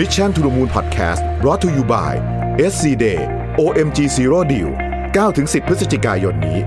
[0.00, 2.12] Mission to the Moon Podcast brought to you by
[2.72, 3.20] SC Day
[3.58, 4.70] OMG Zero Deal
[5.16, 6.58] 9-10 พฤศจิกายนนี้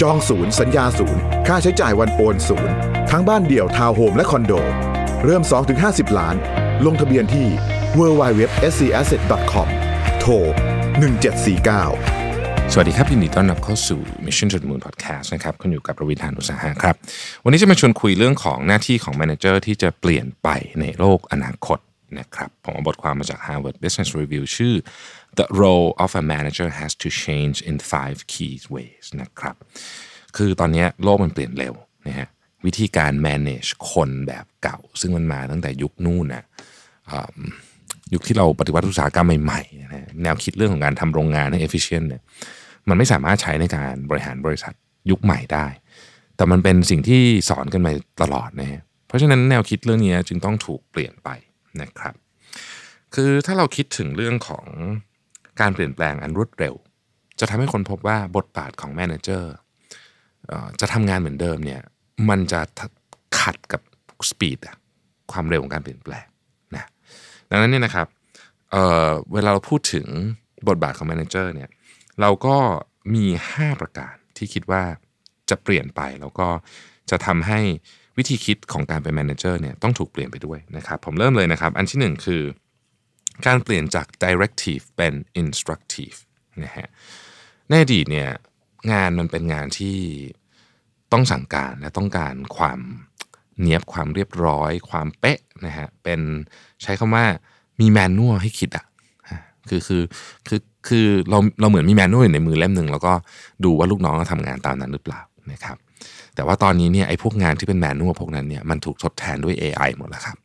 [0.00, 2.74] จองศูนย์สัญญาศูนย์ ค่าใช้จ่ายวันโอนศูนย์
[3.10, 4.52] ทั้งบ้านเดี่ยวทาวน์โฮมและคอนโด
[5.24, 5.42] เริ่ม
[5.80, 6.36] 2-50 ล้าน
[6.86, 7.46] ลงทะเบียนที่
[7.98, 9.68] www.scasset.com
[10.20, 10.32] โทร
[11.92, 16.94] 1749 สวัสดีครับยินดีต้อนรับเข้าสู่ Mission to the Moon Podcast นะครับคุณอยู่กับประวิทยานุสาหะครับ
[17.44, 20.48] วันนี้จะมาชวนคุยเรื่องของหน้าที่ของ Manager ที่จะเปลี่ยนไป
[20.80, 21.78] ในโลกอนาคต
[22.18, 24.74] นะครับผมเอาบทความมาจาก Harvard Business Review ชื่อ
[25.38, 29.56] The Role of a Manager Has to Change in Five Key Ways นะครับ
[30.36, 31.74] คือตอนนี้โลกมันเปลี่ยนเร็ว
[32.06, 32.28] นะฮะ
[32.66, 36.44] วิธีการ manage คนแบบเก่า ซึ่งมันมาตั้งแต่ยุคนู่นนะ
[37.10, 37.36] อ่า
[38.14, 42.22] ยุคที่เราปฏิวัติอุตสาหกรรมใหม่ๆนะฮะแนวคิดเรื่องของการทำโรงงานให้ efficient เนี่ย
[42.88, 44.72] มันไม่สามารถใช้ในการบริหารบริษัท
[45.10, 45.66] ยุคใหม่ได้
[46.36, 51.28] แต่มันเป็นสิ่งที่สอนกันมาตลอดนะฮะเพราะฉะนั้นแนวคิดเรื่องนี้จึงต้องถูกเปลี่ยนไป
[51.82, 52.14] นะครับ
[53.14, 54.64] คือถ้าเราคิดถึงเรื่องของ
[55.60, 56.74] การเปลี่ยนแปลงอันรวดเร็ว
[57.40, 59.52] จะทำให้คนพบว่าบทบาทของ manager
[60.80, 61.80] จะทำงานเหมือนเดิมเนี่ย
[62.28, 62.60] มันจะ
[63.40, 63.80] ขัดกับ
[64.30, 64.58] speed
[65.32, 66.26] ความเร็วของการเปลี่ยนแปลง
[66.76, 66.84] นะ
[67.50, 68.06] ดังนั้นเนี่ยนะครับ
[68.70, 70.06] เวลาเราพูดถึง
[70.68, 71.70] บทบาทของ manager เนี่ย
[72.20, 72.56] เราก็
[73.14, 73.24] มี
[73.54, 74.82] 5 ประการที่คิดว่า
[75.50, 76.48] จะเปลี่ยนไป แล้วก็
[77.10, 77.60] จะทำให้
[78.18, 82.42] วิธีคิดของการเป็นแมเนเจอร์เนี่ยต้องถูกเปลี่ยนไปด้วยนะครับผมเริ่มเลยนะครับ อันที่หนึ่งคือ
[83.46, 86.18] การเปลี่ยนจาก directive เป็น instructive
[86.64, 86.88] นะฮะ
[87.68, 88.30] ในอดีตเนี่ย
[88.92, 89.98] งานมันเป็นงานที่
[91.12, 92.80] ต้องสั่งการและต้องการความ
[93.60, 96.20] เนียบความเรียบร้อย ความเป๊ะนะฮะเป็น
[96.82, 97.24] ใช้คำว่า
[97.80, 98.84] มีแมนนวลให้คิดอะ
[99.68, 100.02] คือคือ
[100.48, 103.12] คือคือเราเราเหมือนมีแมนนวลอยู่ในมือเล่มหนึ่งแล้วก็
[103.64, 105.20] ดูว่าลูกน้องทำงานตามนั้นหรือเปล่า
[105.52, 105.76] นะครับ
[106.34, 110.36] แต่ว่าตอนนี้เนี่ยไอ้พวกงานที่เป็นแมนนวลพวกนั้นเนี่ยมันถูกทดแทนด้วย AI หมดแล้วครับ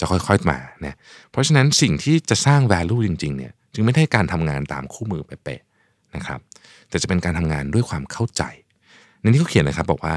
[0.00, 0.96] จะค่อยๆมาเนี่ย
[1.30, 6.40] เพราะฉะนั้นสิ่งที่จะสร้าง value จริงๆเนี่ยจึงไม่ได้การทำงานตามคู่มือเป๊ะๆนะครับ
[6.88, 8.42] แต่จะเป็นการทำงานด้วยความเข้าใจ
[9.20, 10.16] ในนี้เขาเขียนเลยครับบอกว่า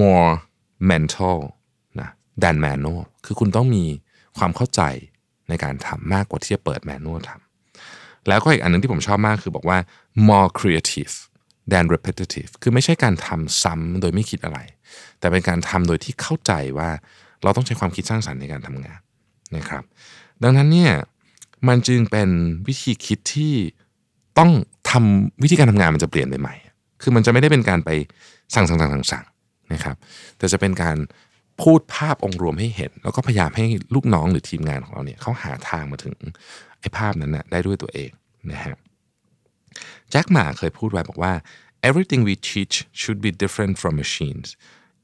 [0.00, 0.30] more
[0.90, 1.38] mental
[2.00, 2.10] นะ
[2.42, 3.84] than manual คือคุณต้องมี
[4.38, 4.82] ความเข้าใจ
[5.48, 9.78] ในการทำมากกว่าที่จะเปิด manual ทำแล้วก็อีกอันนึงที่ผมชอบมากคือบอกว่า
[10.28, 11.14] more creative
[11.72, 14.58] than repetitive คือไม่ใช่การทำซ้ำโดยไม่คิดอะไร
[15.18, 16.90] แต่เป็นการทำโดยที่เข้าใจว่า
[17.42, 19.00] เราต้องใช้ความคิดสร้างสรรค์ในการทำงาน
[19.56, 19.82] นะครับ
[20.42, 20.92] ดังนั้นเนี่ย
[21.68, 22.28] มันจึงเป็น
[22.68, 23.54] วิธีคิดที่
[24.38, 24.50] ต้อง
[24.90, 26.54] ทำวิธีการทำงานมันจะเปลี่ยนไปใหม่
[27.02, 27.90] คือมันจะไม่ได้เป็นการไป
[28.54, 29.24] สั่งสั่งสั่งสั่งง
[29.72, 29.96] นะครับ
[30.38, 30.96] แต่จะเป็นการ
[31.62, 33.64] พูดภาพองค์รวมให้เห็น แล้วก็พยายามให้
[33.94, 36.14] ลูกน้องหรือทีมงานของเราเนี่ยเขาหาทางมาถึง
[36.80, 38.10] ไอ้ภาพนั้นนะได้ด้วยตัวเอง
[38.50, 38.76] นะฮะ
[40.10, 41.32] แจ็คหมาเคยพูดไว้บอกว่า
[41.88, 44.48] everything we teach should be different from machines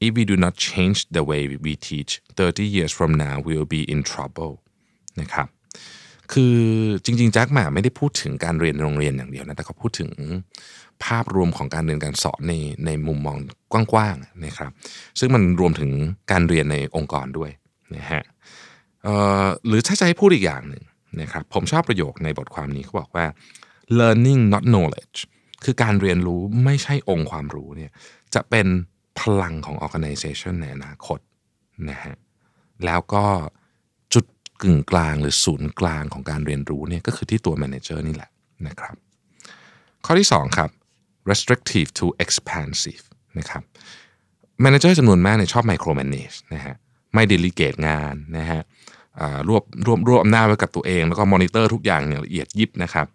[0.05, 3.71] if we do not change the way we teach 30 years from now we will
[3.77, 4.53] be in trouble
[5.21, 5.47] นะครับ
[6.33, 6.57] คือ
[7.05, 10.11] จริงๆแจ็คหมาไม่ได้พูดถึงการเรียนโรงเรียนอย่างเดียวนะ แต่เขาพูดถึง
[11.05, 12.53] ภาพรวมของการเรียนการสอนใน
[12.85, 13.37] ในมุมมอง
[13.71, 14.71] กว้างๆนะครับ
[15.19, 15.91] ซึ่งมันรวมถึง
[16.31, 17.51] การเรียนในองค์กรด้วย
[17.95, 18.23] นะฮะ
[19.67, 20.83] หรือถ้าจะให้พูดอีกอย่างหนึ่ง
[21.21, 23.25] นะครับผมชอบประโยคในบทความนี้เขาบอกว่า
[23.99, 25.19] learning not knowledge
[25.63, 27.91] คือการเรียนรู้ไม่ใช่องค์ความรู้เนี่ย
[28.35, 28.67] จะเป็น
[29.19, 31.19] พลังของ organization ในอนาคต
[31.89, 32.15] นะฮะ
[32.85, 33.25] แล้วก็
[34.13, 34.25] จุด
[34.61, 38.29] กึ่งกลางหรือศูนย์กลางของการเรียนรู้เนี่ยก็คือที่ตัว manager นี่แหละ
[38.67, 38.95] นะครับ
[40.05, 40.69] ข้อที่ 2 ครับ
[41.31, 43.03] restrictive to expansive
[43.39, 43.63] นะครับ
[44.63, 46.75] manager จำนวนมากเนี่ยชอบ micromanage นะฮะ
[47.13, 48.61] ไม่ delegate งานนะฮะ
[49.47, 53.07] รวบรวบรวบอำนาจไว้กับตัวเอง แล้วก็มอนิเตอร์ทุกอย่างอย่างละเอียดยิบนะครับ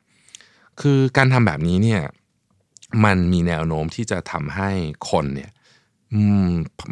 [0.81, 2.03] คือการทำแบบนี้เนี่ย
[3.05, 4.71] มันมีแนวโน้มที่จะทำให้
[5.11, 5.51] คนเนี่ย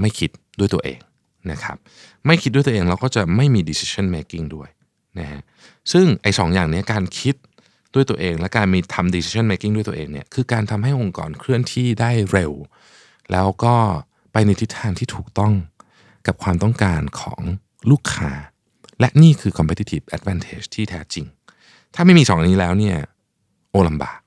[0.00, 0.99] ไม่คิดด้วยตัวเอง
[1.50, 1.76] นะครับ
[2.26, 4.69] ไม่คิดด้วยตัวเองเราก็จะไม่มี decision making ด้วย
[5.19, 5.41] นะฮะ
[5.93, 7.34] ซึ่งไอ้สองอย่างนี้การคิด
[7.94, 12.53] ด้วยตัวเองและการมีทำ decision making ด้วยตัวเองเนี่ยคือการทำให้องค์กรเคลื่อนที่ได้เร็ว
[13.32, 13.75] แล้วก็
[14.32, 15.53] ไปในทิศทางที่ถูกต้อง
[16.26, 17.41] กับความต้องการของ
[17.91, 18.31] ลูกค้า
[19.00, 21.26] และนี่คือ competitive advantage ที่แท้จริง
[21.94, 22.99] ถ้าไม่มีสองนี้แล้วเนี่ย
[23.70, 24.19] โอลำบาก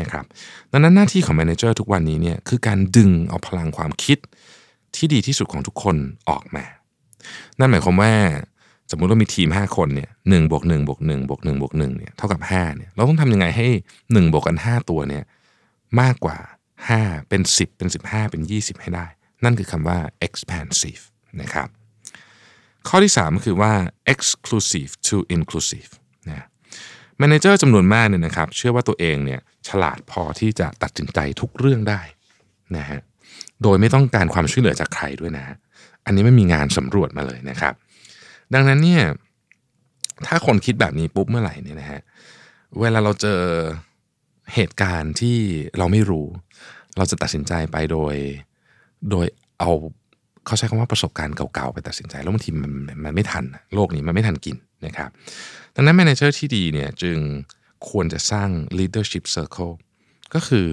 [0.00, 0.24] นะครับ
[0.72, 4.18] ดังนั้นหน้าที่ของแมเนเจอร์ทุกวันนี้เนี่ยคือการดึงเอาพลังความคิด
[4.96, 5.96] ที่ดีที่สุดของทุกคน
[6.30, 6.64] ออกมา
[7.58, 8.12] นั่นหมายความว่า
[8.90, 13.66] สมมุติว่ามีทีม 5 คนเนี่ยหนึ่งบวกหนึ่งบวกหนึ่งบวกหนึ่งบวกหนึ่งเนี่ยเท่ากับ5เนี่ยเราต้องทำยังไงให้
[14.00, 15.24] 1บวกกัน 5 ตัวเนี่ย
[16.00, 16.36] มากกว่า
[16.86, 19.06] 5 เป็น 10 เป็น 15 เป็น 20 ให้ได้
[19.44, 21.02] นั่นคือคำว่า expansive
[21.40, 21.68] นะครับ
[22.88, 23.72] ข้อที่ 3 คือว่า
[24.12, 25.90] exclusive to inclusive
[27.20, 32.00] แมเนเจอร์จำนวนมากเนี่ยนะครับเชื่อว่าตัวเองเนี่ยฉลาดพอที่จะตัดสินใจทุกเรื่องได้
[32.76, 33.00] นะฮะ
[33.62, 35.44] โดยไม่ต้องการความช่วยเหลือจากใครด้วยนะ
[36.06, 37.74] อันนี้ไม่มีงานสำรวจมาเลยนะครับ
[38.54, 39.02] ดังนั้นเนี่ย
[40.26, 42.00] ถ้าคนคิดแบบนี้ปุ๊บเมื่อไหร่เนี่ยนะฮะ
[42.80, 43.40] เวลาเราเจอ
[44.54, 45.38] เหตุการณ์ที่
[45.78, 46.26] เราไม่รู้
[46.96, 48.14] เราจะตัดสินใจไปโดย
[49.10, 49.26] โดย
[49.58, 49.70] เอา
[50.46, 52.72] เขาใช้คำว่าประสบการณ์เก่าๆไปตัดสินใจ แล้วบางทีมัน
[53.04, 53.44] มันไม่ทัน
[53.74, 54.56] โลกนี้มันไม่ทันกิน
[54.86, 55.10] นะครับ
[55.74, 57.18] ดังนั้น manager ที่ดีเนี่ยจึง
[57.88, 58.48] ควรจะสร้าง
[58.78, 59.74] leadership circle
[60.34, 60.66] ก็คือ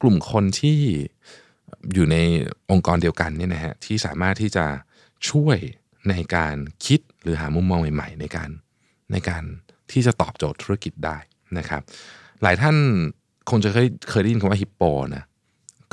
[0.00, 0.78] กลุ่มคนที่
[1.94, 2.16] อยู่ใน
[2.70, 4.66] องค์กรเดียวกันเนี่ยนะฮะที่สามารถที่จะ
[5.30, 5.58] ช่วย
[6.08, 6.56] ในการ
[6.86, 8.50] คิดหรือหามุมมองใหม่ๆ ในการ
[9.12, 9.42] ในการ
[9.92, 11.18] ที่จะตอบโจทย์ธุรกิจได้
[11.58, 11.82] นะครับ
[12.42, 12.76] หลายท่าน
[13.50, 14.82] คงจะเคยเคยได้ยินคำว่าฮิปโป
[15.16, 15.24] นะ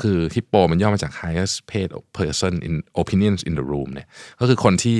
[0.02, 1.88] คือฮิปโปมันย่อมาจาก highest paid
[2.18, 4.08] person in opinions in the room เนี่ย
[4.40, 4.98] ก็คือคนที่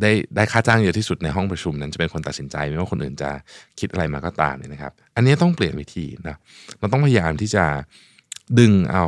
[0.00, 3.30] ได้ได้ค่าจ้างเยอะที่สุดในห้องประชุมนั้นจะเป็นคนตัดสินใจไม่ว่าคนอื่นจะ
[3.78, 6.36] คิดอะไรมาก็ตามเนี่ยนะครับ อันนี้ต้องเปลี่ยนวิธีนะ
[6.78, 7.64] เราต้องพยายามที่จะ
[8.58, 9.06] ดึงเอา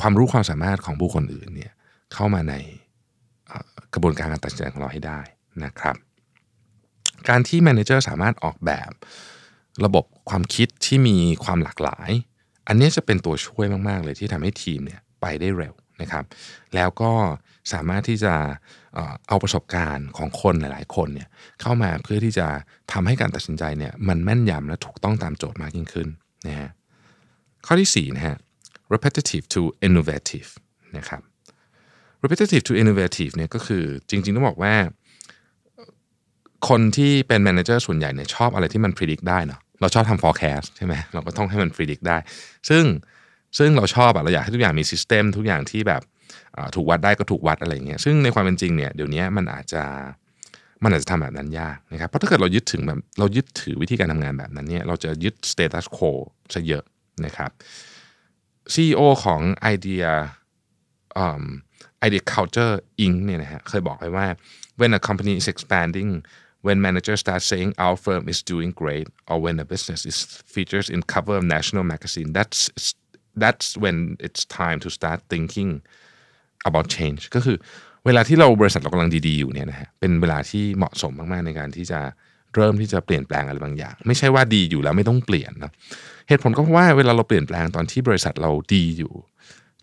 [0.00, 1.72] ความรู้ความสามารถของบุคคลอื่นเนี่ย
[2.14, 2.54] เข้ามาใน
[3.92, 5.20] กระบวนการการตัดสินใจของเราให้ได้
[5.64, 5.96] นะครับ
[7.28, 8.90] การที่แมเนเจอร์สามารถออกแบบ
[9.84, 12.10] ระบบความคิดที่มีความหลากหลาย
[12.68, 16.24] อันนี้จะเป็นตัวช่วยมากๆเลยที่ทำให้ทีมเนี่ยไปได้เร็วนะครับ
[16.74, 17.12] แล้วก็
[17.72, 18.34] สามารถที่จะ
[19.28, 21.28] เอาประสบการณ์ของคนหลาย ๆ คนเนี่ย
[21.60, 22.46] เข้ามาเพื่อที่จะ
[22.92, 26.08] ทำให้การตัดสินใจเนี่ยมันแม่นยำและถูกต้องตามโจทย์มากยิ่งขึ้น
[26.46, 26.70] นะฮะ
[27.66, 28.36] ข้อที่4นะฮะ
[28.92, 30.50] repetitive to innovative
[30.96, 31.22] นะครับ
[32.22, 34.74] repetitive to innovative เนี่ยก็คือจริง ๆ ต้องบอกว่า
[36.68, 42.18] คนที่เป็นแมเนเจอร์ส่วนใหญ่เนี่ยชอบอะไรที่มัน predict ได้เนาะ เราชอบทำ forecast ใช่ไหมเราก็ต้องให้มัน predict ได้
[42.68, 42.84] ซึ่ง
[43.58, 46.02] ซึ่งเราชอบอะเราอยากให้ทุกอย่างมี system ทุกอย่างที่แบบ
[46.74, 49.82] ถูกวัดได้ก็ถูกวัดอะไรเงี้ยซึ่งในความเป็นจริงเนี่ยเดี๋ยวนี้มันอาจจะ
[50.84, 56.10] มันอาจจะทำแบบนั้นยากนะครับเพราะถ้าเกิดเรายึดถึงแบบเรายึดถือวิธีการทำงานแบบนั้นเนี่ยเราจะยึด status quo
[56.54, 56.84] ซะเยอะ
[57.26, 57.50] นะครับ
[58.72, 59.40] CEO ของ
[59.74, 60.10] Idea
[61.24, 61.44] um,
[62.06, 62.74] Idea Culture
[63.04, 63.16] Inc.
[63.24, 64.26] เนี่ยนะฮะเคยบอกไว้ว่า
[64.80, 66.10] when a company is expanding
[66.68, 70.18] when managers start saying our firm is doing great or when a business is
[70.54, 72.60] features in cover of national magazine that's
[73.42, 75.70] that's when it's time to start thinking
[76.68, 77.56] about change ก็คือ
[78.06, 82.00] เวลาที่เราบริษัทเรากำลังดีๆอยู่เนี่ยนะฮะเป็นเวลาที่เหมาะสมมากๆในการที่จะ
[82.54, 85.72] เริ่มที่จะเปลี่ยนแปลงอะไรบางอย่าง ไม่ใช่ว่าดีอยู่แล้วไม่ต้องเปลี่ยนนะ
[86.28, 89.12] เหตุผลก็เพราะว่าเวลาเราเปลี่ยนแปลงตอนที่บริษัทเราดีอยู่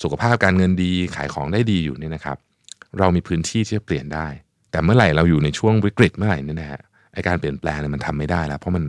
[0.03, 2.38] สุขภาพการเงินดีขายของได้ดีอยู่เนี่ยนะครับ
[2.99, 4.27] เรามีพื้นที่ที่จะเปลี่ยนได้
[4.75, 6.81] แต่เมื่อไหร่เราอยู่ในช่วงวิกฤตเมื่อไหร่นี่นะฮะ
[7.13, 8.83] ไอการเปลี่ยนแปลงเนี่ยมันทำไม่ได้แล้ว เพราะมัน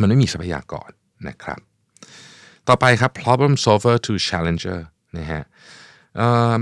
[0.00, 0.90] มันไม่มีทรัพยากร
[1.28, 1.60] นะครับ
[2.68, 4.80] ต่อไปครับ problem solver to challenger
[5.18, 5.42] นะฮะ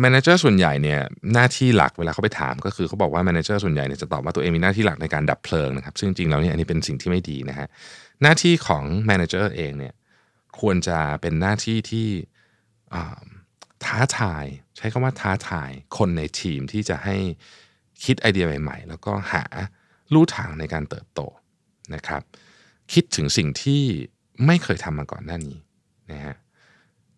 [0.01, 1.01] manager ส่วนใหญ่เนี่ย
[1.33, 7.67] หน้าที่หลักเวลาเขาไปถามก็คือเขาบอกว่า manager ส่วนใหญ่เนี่ยจะตอบว่าตัวเองมีหน้าที่หลักในการดับเพลิงนะครับ ซึ่งจริงแล้วเนี่ยอันนี้เป็นสิ่งที่ไม่ดีนะฮะ
[8.23, 9.95] หน้าที่ของ manager เองเนี่ย
[10.61, 12.09] ควรจะเป็นหน้าที่ที่
[13.85, 14.45] ท้าทาย
[14.77, 17.17] ใช้คำว่าท้าทายคนในทีมที่จะให้
[18.05, 19.45] คิดไอเดียใหม่ๆ แล้วก็หา
[20.15, 21.21] ลู่ทางในการเติบโต
[21.95, 22.23] นะครับ
[22.93, 23.83] คิดถึงสิ่งที่
[24.47, 25.57] ไม่เคยทำมาก่อนหน้านี้
[26.11, 26.35] นะฮะ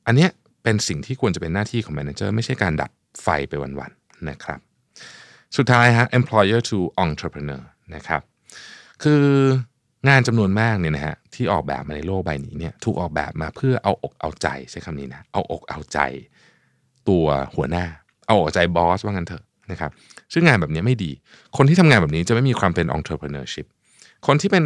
[0.07, 0.31] อันเนี้ย
[0.63, 2.91] เป็นสิ่งที่ควรจะเป็นหน้าที่ของ manager ไม่ใช่การดับ
[3.23, 4.59] ไฟไปวันๆนะครับ
[5.57, 7.63] สุดท้ายฮะ employer to entrepreneur
[7.95, 8.23] นะครับ
[9.03, 9.25] คือ
[10.09, 15.99] งานจำนวนมากเนี่ยนะฮะที่ออกแบบมาในโลกใบนี้เนี่ยถูกออกแบบมาเพื่อเอาอกเอาใจใช้คำนี้นะเอาอกเอาใจ
[17.09, 17.85] ตัวหัวหน้า
[18.27, 19.91] เอาอกใจบอสว่างั้นเถอะ นะครับ
[20.33, 21.11] ซึ่งงานแบบนี้ไม่ดี
[21.57, 23.67] คนที่ทำงานแบบนี้จะไม่มีความเป็น entrepreneurship
[24.27, 24.65] คนที่เป็น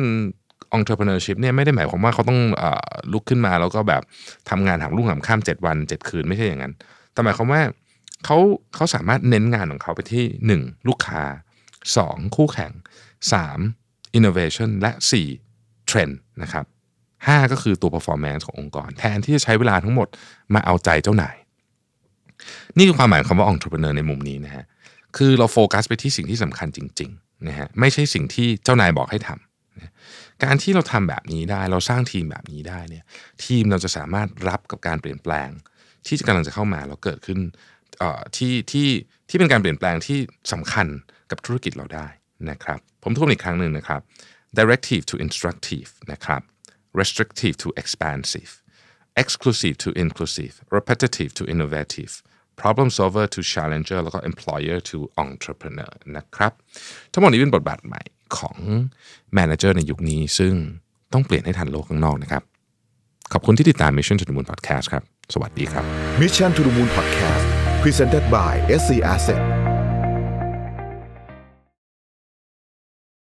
[0.79, 2.65] entrepreneurship เนี่ยไม่ได้หมายความว่าเขาต้องอ
[3.13, 4.03] ลุกขึ้นมาแล้วก็แบบ
[4.51, 6.73] ทำงานหักลุ่งหักข้าม 7 วัน 7 คืนไม่ใช่อย่างนั้น
[7.13, 7.63] แต่หมายความว่า
[8.25, 8.37] เขา
[8.75, 10.25] เขาสามารถเน้นงานของเขาไปที่
[10.59, 11.23] 1 ลูกค้า
[11.81, 12.73] 2 คู่แข่ง
[13.45, 14.93] 3 innovation และ
[15.41, 16.65] 4 trend นะครับ
[17.09, 20.09] 5ก็คือตัว performance ขององค์กร แทนที่จะใช้เวลาทั้งหมด
[20.55, 21.37] มาเอาใจเจ้านาย
[22.77, 24.65] นี่คือความหมายของคำว่า entrepreneur ในมุมนี้นะฮะ
[25.17, 33.05] คือเราโฟกัสไปที่สิ่งที่สำคัญจริงๆนะฮะไม่ใช่สิ่งที่เจ้านายบอกให้ทำการที่เราทำแบบนี้ได้เราสร้างทีมแบบนี้ได้เนี่ย
[33.45, 35.49] ทีมเราจะสามารถรับกับการเปลี่ยนแปลง
[36.07, 37.39] ที่กำลังจะเข้ามาแล้วเกิดขึ้น
[38.37, 38.89] ที่ที่
[39.29, 40.19] ที่เป็นการเปลี่ยนแปลงที่
[40.53, 40.87] สำคัญ
[41.31, 42.07] กับธุรกิจเราได้
[42.51, 44.01] นะครับผมทวนอีกครั้งหนึ่งนะครับ
[44.59, 46.43] directive to instructive นะครับ
[47.01, 48.51] restrictive to expansive
[49.23, 52.13] exclusive to inclusive repetitive to innovative
[52.61, 56.53] problem solver to challenger แล้วก็ employer to entrepreneur นะครับ
[57.13, 58.03] ทั้งหมดนี้เป็นบทบาทใหม่
[58.37, 58.57] ของ
[59.39, 60.53] manager ในยุคนี้ซึ่ง
[61.13, 62.43] ต้องเปลี่ยนให้ทันโลกข้างนอกนะครับ
[63.33, 65.03] ขอบคุณที่ติดตาม Mission to the Moon Podcast ครับ
[65.35, 65.85] สวัสดีครับ
[66.23, 67.45] Mission to the Moon Podcast
[67.83, 69.60] Presented by SC Asset